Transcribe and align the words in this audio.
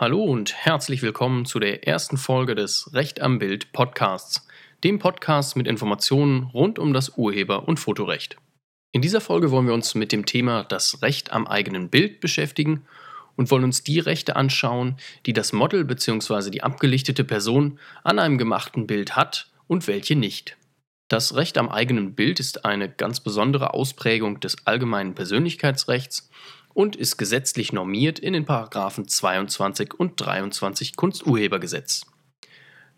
Hallo 0.00 0.24
und 0.24 0.54
herzlich 0.54 1.02
willkommen 1.02 1.44
zu 1.44 1.60
der 1.60 1.86
ersten 1.86 2.16
Folge 2.16 2.54
des 2.54 2.94
Recht 2.94 3.20
am 3.20 3.38
Bild 3.38 3.70
Podcasts, 3.72 4.48
dem 4.82 4.98
Podcast 4.98 5.56
mit 5.56 5.66
Informationen 5.66 6.44
rund 6.44 6.78
um 6.78 6.94
das 6.94 7.18
Urheber- 7.18 7.68
und 7.68 7.78
Fotorecht. 7.78 8.38
In 8.92 9.02
dieser 9.02 9.20
Folge 9.20 9.50
wollen 9.50 9.66
wir 9.66 9.74
uns 9.74 9.94
mit 9.94 10.10
dem 10.10 10.24
Thema 10.24 10.64
das 10.64 11.02
Recht 11.02 11.32
am 11.32 11.46
eigenen 11.46 11.90
Bild 11.90 12.20
beschäftigen 12.20 12.86
und 13.36 13.50
wollen 13.50 13.64
uns 13.64 13.82
die 13.82 13.98
Rechte 13.98 14.36
anschauen, 14.36 14.96
die 15.26 15.34
das 15.34 15.52
Model 15.52 15.84
bzw. 15.84 16.48
die 16.48 16.62
abgelichtete 16.62 17.22
Person 17.22 17.78
an 18.02 18.18
einem 18.18 18.38
gemachten 18.38 18.86
Bild 18.86 19.16
hat 19.16 19.50
und 19.66 19.86
welche 19.86 20.16
nicht. 20.16 20.56
Das 21.08 21.34
Recht 21.34 21.58
am 21.58 21.68
eigenen 21.68 22.14
Bild 22.14 22.40
ist 22.40 22.64
eine 22.64 22.88
ganz 22.88 23.20
besondere 23.20 23.74
Ausprägung 23.74 24.40
des 24.40 24.66
allgemeinen 24.66 25.14
Persönlichkeitsrechts 25.14 26.30
und 26.74 26.96
ist 26.96 27.16
gesetzlich 27.16 27.72
normiert 27.72 28.18
in 28.18 28.32
den 28.32 28.44
Paragraphen 28.44 29.08
22 29.08 29.94
und 29.94 30.20
23 30.20 30.96
Kunsturhebergesetz. 30.96 32.06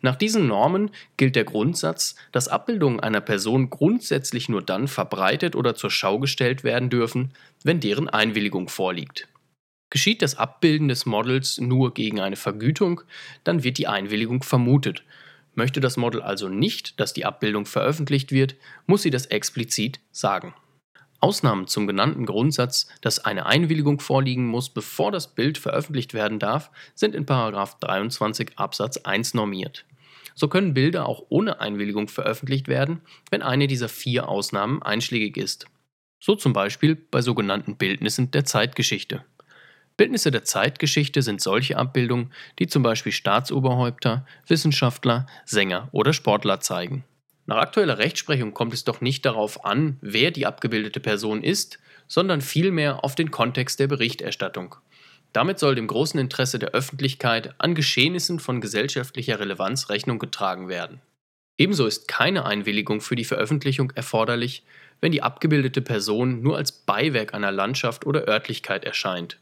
Nach 0.02 0.16
diesen 0.16 0.48
Normen 0.48 0.90
gilt 1.16 1.36
der 1.36 1.44
Grundsatz, 1.44 2.16
dass 2.32 2.48
Abbildungen 2.48 2.98
einer 2.98 3.20
Person 3.20 3.70
grundsätzlich 3.70 4.48
nur 4.48 4.60
dann 4.60 4.88
verbreitet 4.88 5.54
oder 5.54 5.76
zur 5.76 5.90
Schau 5.90 6.18
gestellt 6.18 6.64
werden 6.64 6.90
dürfen, 6.90 7.32
wenn 7.62 7.78
deren 7.78 8.08
Einwilligung 8.08 8.68
vorliegt. 8.68 9.28
Geschieht 9.90 10.20
das 10.22 10.34
Abbilden 10.34 10.88
des 10.88 11.06
Models 11.06 11.58
nur 11.58 11.94
gegen 11.94 12.18
eine 12.18 12.36
Vergütung, 12.36 13.02
dann 13.44 13.62
wird 13.62 13.78
die 13.78 13.86
Einwilligung 13.86 14.42
vermutet. 14.42 15.04
Möchte 15.54 15.80
das 15.80 15.96
Model 15.96 16.22
also 16.22 16.48
nicht, 16.48 16.98
dass 16.98 17.12
die 17.12 17.24
Abbildung 17.24 17.66
veröffentlicht 17.66 18.32
wird, 18.32 18.56
muss 18.86 19.02
sie 19.02 19.10
das 19.10 19.26
explizit 19.26 20.00
sagen. 20.10 20.54
Ausnahmen 21.22 21.66
zum 21.66 21.86
genannten 21.86 22.26
Grundsatz, 22.26 22.88
dass 23.00 23.20
eine 23.20 23.46
Einwilligung 23.46 24.00
vorliegen 24.00 24.46
muss, 24.46 24.70
bevor 24.70 25.12
das 25.12 25.34
Bild 25.34 25.56
veröffentlicht 25.56 26.14
werden 26.14 26.38
darf, 26.38 26.70
sind 26.94 27.14
in 27.14 27.26
23 27.26 28.58
Absatz 28.58 28.98
1 28.98 29.34
normiert. 29.34 29.84
So 30.34 30.48
können 30.48 30.74
Bilder 30.74 31.06
auch 31.06 31.24
ohne 31.28 31.60
Einwilligung 31.60 32.08
veröffentlicht 32.08 32.68
werden, 32.68 33.02
wenn 33.30 33.42
eine 33.42 33.66
dieser 33.66 33.88
vier 33.88 34.28
Ausnahmen 34.28 34.82
einschlägig 34.82 35.36
ist. 35.36 35.66
So 36.18 36.34
zum 36.34 36.52
Beispiel 36.52 36.94
bei 36.96 37.20
sogenannten 37.20 37.76
Bildnissen 37.76 38.30
der 38.30 38.44
Zeitgeschichte. 38.44 39.24
Bildnisse 39.96 40.30
der 40.30 40.44
Zeitgeschichte 40.44 41.22
sind 41.22 41.40
solche 41.40 41.76
Abbildungen, 41.76 42.32
die 42.58 42.66
zum 42.66 42.82
Beispiel 42.82 43.12
Staatsoberhäupter, 43.12 44.26
Wissenschaftler, 44.46 45.26
Sänger 45.44 45.88
oder 45.92 46.12
Sportler 46.12 46.60
zeigen. 46.60 47.04
Nach 47.46 47.56
aktueller 47.56 47.98
Rechtsprechung 47.98 48.54
kommt 48.54 48.72
es 48.72 48.84
doch 48.84 49.00
nicht 49.00 49.24
darauf 49.24 49.64
an, 49.64 49.98
wer 50.00 50.30
die 50.30 50.46
abgebildete 50.46 51.00
Person 51.00 51.42
ist, 51.42 51.78
sondern 52.06 52.40
vielmehr 52.40 53.04
auf 53.04 53.14
den 53.14 53.30
Kontext 53.30 53.80
der 53.80 53.88
Berichterstattung. 53.88 54.76
Damit 55.32 55.58
soll 55.58 55.74
dem 55.74 55.86
großen 55.86 56.20
Interesse 56.20 56.58
der 56.58 56.70
Öffentlichkeit 56.70 57.54
an 57.58 57.74
Geschehnissen 57.74 58.38
von 58.38 58.60
gesellschaftlicher 58.60 59.40
Relevanz 59.40 59.88
Rechnung 59.88 60.18
getragen 60.18 60.68
werden. 60.68 61.00
Ebenso 61.58 61.86
ist 61.86 62.08
keine 62.08 62.44
Einwilligung 62.44 63.00
für 63.00 63.16
die 63.16 63.24
Veröffentlichung 63.24 63.92
erforderlich, 63.94 64.64
wenn 65.00 65.12
die 65.12 65.22
abgebildete 65.22 65.80
Person 65.80 66.42
nur 66.42 66.56
als 66.56 66.72
Beiwerk 66.72 67.34
einer 67.34 67.52
Landschaft 67.52 68.06
oder 68.06 68.28
Örtlichkeit 68.28 68.84
erscheint. 68.84 69.38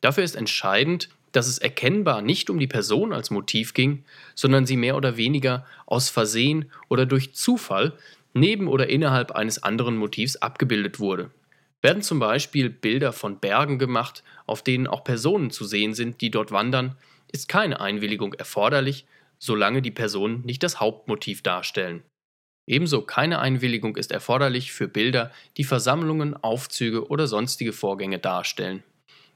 Dafür 0.00 0.24
ist 0.24 0.36
entscheidend, 0.36 1.08
dass 1.32 1.46
es 1.46 1.58
erkennbar 1.58 2.22
nicht 2.22 2.50
um 2.50 2.58
die 2.58 2.66
Person 2.66 3.12
als 3.12 3.30
Motiv 3.30 3.74
ging, 3.74 4.04
sondern 4.34 4.66
sie 4.66 4.76
mehr 4.76 4.96
oder 4.96 5.16
weniger 5.16 5.66
aus 5.86 6.08
Versehen 6.10 6.70
oder 6.88 7.06
durch 7.06 7.34
Zufall 7.34 7.92
neben 8.34 8.68
oder 8.68 8.88
innerhalb 8.88 9.32
eines 9.32 9.62
anderen 9.62 9.96
Motivs 9.96 10.36
abgebildet 10.36 11.00
wurde. 11.00 11.30
Werden 11.80 12.02
zum 12.02 12.18
Beispiel 12.18 12.70
Bilder 12.70 13.12
von 13.12 13.38
Bergen 13.38 13.78
gemacht, 13.78 14.24
auf 14.46 14.62
denen 14.62 14.86
auch 14.86 15.04
Personen 15.04 15.50
zu 15.50 15.64
sehen 15.64 15.94
sind, 15.94 16.20
die 16.20 16.30
dort 16.30 16.50
wandern, 16.50 16.96
ist 17.30 17.48
keine 17.48 17.80
Einwilligung 17.80 18.34
erforderlich, 18.34 19.06
solange 19.38 19.82
die 19.82 19.90
Personen 19.90 20.44
nicht 20.44 20.62
das 20.62 20.80
Hauptmotiv 20.80 21.42
darstellen. 21.42 22.02
Ebenso 22.66 23.02
keine 23.02 23.38
Einwilligung 23.38 23.96
ist 23.96 24.12
erforderlich 24.12 24.72
für 24.72 24.88
Bilder, 24.88 25.30
die 25.56 25.64
Versammlungen, 25.64 26.36
Aufzüge 26.36 27.08
oder 27.08 27.26
sonstige 27.26 27.72
Vorgänge 27.72 28.18
darstellen. 28.18 28.82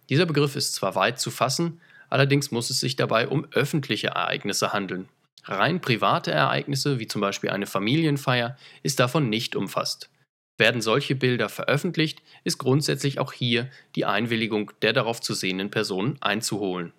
Dieser 0.09 0.27
Begriff 0.27 0.57
ist 0.57 0.75
zwar 0.75 0.95
weit 0.95 1.21
zu 1.21 1.31
fassen, 1.31 1.81
allerdings 2.09 2.51
muss 2.51 2.71
es 2.71 2.81
sich 2.81 2.97
dabei 2.97 3.29
um 3.29 3.47
öffentliche 3.53 4.09
Ereignisse 4.09 4.73
handeln. 4.73 5.09
Rein 5.45 5.81
private 5.81 6.31
Ereignisse, 6.31 6.99
wie 6.99 7.09
zum 7.09 7.21
Beispiel 7.21 7.51
eine 7.51 7.67
Familienfeier, 7.67 8.57
ist 8.83 9.01
davon 9.01 9.29
nicht 9.29 9.57
umfasst. 9.57 10.11
Werden 10.59 10.83
solche 10.83 11.17
Bilder 11.17 11.49
veröffentlicht, 11.49 12.23
ist 12.45 12.59
grundsätzlich 12.59 13.19
auch 13.19 13.33
hier 13.33 13.69
die 13.97 14.05
Einwilligung 14.05 14.71
der 14.83 14.93
darauf 14.93 15.21
zu 15.21 15.35
sehenden 15.35 15.71
Personen 15.71 16.19
einzuholen. 16.21 16.93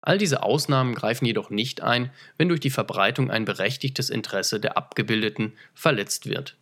All 0.00 0.16
diese 0.16 0.42
Ausnahmen 0.42 0.94
greifen 0.94 1.26
jedoch 1.26 1.50
nicht 1.50 1.80
ein, 1.82 2.10
wenn 2.36 2.48
durch 2.48 2.60
die 2.60 2.70
Verbreitung 2.70 3.30
ein 3.30 3.44
berechtigtes 3.44 4.10
Interesse 4.10 4.60
der 4.60 4.76
Abgebildeten 4.76 5.54
verletzt 5.74 6.26
wird. 6.26 6.56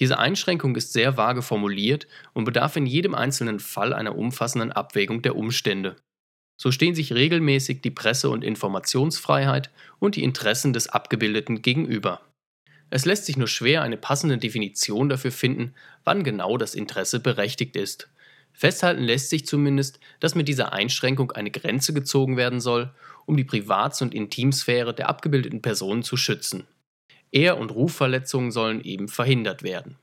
Diese 0.00 0.18
Einschränkung 0.18 0.74
ist 0.76 0.92
sehr 0.92 1.16
vage 1.16 1.42
formuliert 1.42 2.06
und 2.32 2.44
bedarf 2.44 2.76
in 2.76 2.86
jedem 2.86 3.14
einzelnen 3.14 3.60
Fall 3.60 3.92
einer 3.92 4.16
umfassenden 4.16 4.72
Abwägung 4.72 5.22
der 5.22 5.36
Umstände. 5.36 5.96
So 6.56 6.70
stehen 6.70 6.94
sich 6.94 7.12
regelmäßig 7.12 7.82
die 7.82 7.90
Presse- 7.90 8.30
und 8.30 8.44
Informationsfreiheit 8.44 9.70
und 9.98 10.16
die 10.16 10.22
Interessen 10.22 10.72
des 10.72 10.88
Abgebildeten 10.88 11.60
gegenüber. 11.60 12.20
Es 12.88 13.04
lässt 13.04 13.26
sich 13.26 13.36
nur 13.36 13.48
schwer 13.48 13.82
eine 13.82 13.96
passende 13.96 14.38
Definition 14.38 15.08
dafür 15.08 15.32
finden, 15.32 15.74
wann 16.04 16.24
genau 16.24 16.58
das 16.58 16.74
Interesse 16.74 17.20
berechtigt 17.20 17.74
ist. 17.74 18.08
Festhalten 18.52 19.02
lässt 19.02 19.30
sich 19.30 19.46
zumindest, 19.46 19.98
dass 20.20 20.34
mit 20.34 20.46
dieser 20.46 20.72
Einschränkung 20.72 21.32
eine 21.32 21.50
Grenze 21.50 21.94
gezogen 21.94 22.36
werden 22.36 22.60
soll, 22.60 22.90
um 23.24 23.36
die 23.36 23.44
Privats- 23.44 24.02
und 24.02 24.14
Intimsphäre 24.14 24.94
der 24.94 25.08
abgebildeten 25.08 25.62
Personen 25.62 26.02
zu 26.02 26.16
schützen. 26.16 26.66
Ehr- 27.32 27.58
und 27.58 27.70
Rufverletzungen 27.70 28.52
sollen 28.52 28.82
eben 28.82 29.08
verhindert 29.08 29.62
werden. 29.62 29.98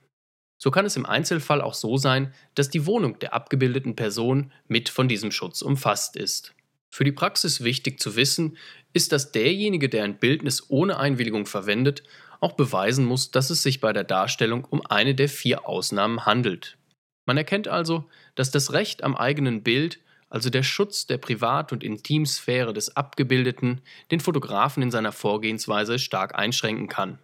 So 0.62 0.72
kann 0.72 0.86
es 0.86 0.98
im 0.98 1.06
Einzelfall 1.06 1.62
auch 1.62 1.74
so 1.74 1.96
sein, 1.98 2.34
dass 2.56 2.70
die 2.70 2.86
Wohnung 2.86 3.18
der 3.20 3.34
abgebildeten 3.34 3.96
Person 3.96 4.52
mit 4.68 4.90
von 4.90 5.08
diesem 5.08 5.32
Schutz 5.32 5.62
umfasst 5.62 6.18
ist. 6.18 6.54
Für 6.92 7.06
die 7.06 7.12
Praxis 7.14 7.64
wichtig 7.64 8.00
zu 8.00 8.16
wissen 8.16 8.58
ist, 8.92 9.12
dass 9.12 9.32
derjenige, 9.32 9.88
der 9.88 10.04
ein 10.04 10.18
Bildnis 10.18 10.70
ohne 10.70 10.98
Einwilligung 10.98 11.46
verwendet, 11.46 12.04
auch 12.42 12.54
beweisen 12.54 13.06
muss, 13.06 13.32
dass 13.32 13.50
es 13.50 13.64
sich 13.64 13.80
bei 13.80 13.94
der 13.94 14.04
Darstellung 14.04 14.66
um 14.66 14.86
eine 14.86 15.16
der 15.16 15.30
vier 15.30 15.68
Ausnahmen 15.68 16.26
handelt. 16.26 16.78
Man 17.26 17.38
erkennt 17.38 17.68
also, 17.68 18.06
dass 18.36 18.52
das 18.52 18.74
Recht 18.74 19.04
am 19.04 19.16
eigenen 19.16 19.62
Bild 19.62 20.00
also 20.30 20.50
der 20.50 20.64
Schutz 20.64 21.08
der 21.08 21.18
Privat- 21.18 21.72
und 21.72 21.84
Intimsphäre 21.84 22.74
des 22.74 22.96
Abgebildeten, 22.96 23.82
den 24.12 24.20
Fotografen 24.20 24.84
in 24.84 24.92
seiner 24.92 25.12
Vorgehensweise 25.12 26.00
stark 26.00 26.36
einschränken 26.38 26.88
kann. 26.88 27.20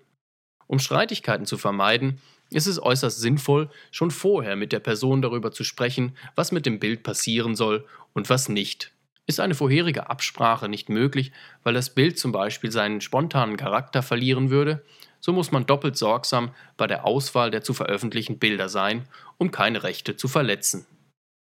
Um 0.67 0.79
Streitigkeiten 0.79 1.45
zu 1.45 1.57
vermeiden, 1.57 2.19
ist 2.49 2.67
es 2.67 2.81
äußerst 2.81 3.19
sinnvoll, 3.19 3.69
schon 3.91 4.11
vorher 4.11 4.55
mit 4.55 4.71
der 4.71 4.79
Person 4.79 5.21
darüber 5.21 5.51
zu 5.51 5.63
sprechen, 5.63 6.15
was 6.35 6.51
mit 6.51 6.65
dem 6.65 6.79
Bild 6.79 7.03
passieren 7.03 7.55
soll 7.55 7.85
und 8.13 8.29
was 8.29 8.49
nicht. 8.49 8.91
Ist 9.27 9.39
eine 9.39 9.55
vorherige 9.55 10.09
Absprache 10.09 10.69
nicht 10.69 10.89
möglich, 10.89 11.31
weil 11.63 11.73
das 11.73 11.93
Bild 11.93 12.19
zum 12.19 12.31
Beispiel 12.31 12.71
seinen 12.71 13.01
spontanen 13.01 13.57
Charakter 13.57 14.03
verlieren 14.03 14.51
würde, 14.51 14.83
so 15.19 15.33
muss 15.33 15.51
man 15.51 15.65
doppelt 15.65 15.97
sorgsam 15.97 16.51
bei 16.77 16.85
der 16.85 17.03
Auswahl 17.03 17.49
der 17.49 17.63
zu 17.63 17.73
veröffentlichten 17.73 18.37
Bilder 18.37 18.69
sein, 18.69 19.07
um 19.37 19.49
keine 19.49 19.81
Rechte 19.81 20.15
zu 20.15 20.27
verletzen. 20.27 20.85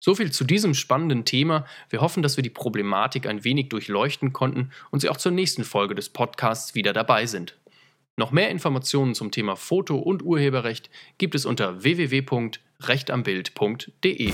So 0.06 0.14
viel 0.14 0.32
zu 0.32 0.44
diesem 0.44 0.76
spannenden 0.76 1.26
Thema. 1.26 1.66
Wir 1.90 2.00
hoffen, 2.00 2.22
dass 2.22 2.38
wir 2.38 2.44
die 2.44 2.52
Problematik 2.52 3.26
ein 3.26 3.44
wenig 3.44 3.70
durchleuchten 3.70 4.34
konnten 4.34 4.70
und 4.92 5.00
Sie 5.00 5.10
auch 5.10 5.18
zur 5.18 5.32
nächsten 5.32 5.64
Folge 5.64 5.96
des 5.96 6.10
Podcasts 6.10 6.76
wieder 6.76 6.94
dabei 6.94 7.26
sind. 7.26 7.58
Noch 8.16 8.30
mehr 8.30 8.52
Informationen 8.52 9.16
zum 9.16 9.32
Thema 9.32 9.56
Foto- 9.56 9.98
und 9.98 10.22
Urheberrecht 10.22 10.92
gibt 11.18 11.34
es 11.34 11.48
unter 11.48 11.82
www.rechtambild.de. 11.82 14.34